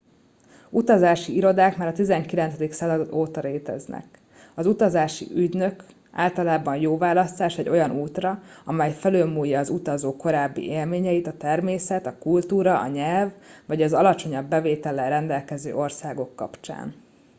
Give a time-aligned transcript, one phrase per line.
[0.69, 2.73] utazási irodák már a 19.
[2.73, 4.19] század óta léteznek
[4.55, 11.27] az utazási ügynök általában jó választás egy olyan útra amely felülmúlja az utazó korábbi élményeit
[11.27, 13.31] a természet a kultúra a nyelv
[13.65, 16.93] vagy az alacsonyabb bevétellel rendelkező országok kapcsán